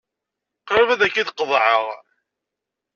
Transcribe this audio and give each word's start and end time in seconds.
Qrib 0.67 0.89
ad 0.91 1.01
k-id-qeḍɛeɣ. 1.13 1.83